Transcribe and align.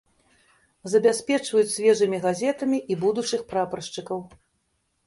Забяспечваюць 0.93 1.73
свежымі 1.75 2.17
газетамі 2.27 2.77
і 2.95 3.01
будучых 3.05 3.41
прапаршчыкаў. 3.55 4.19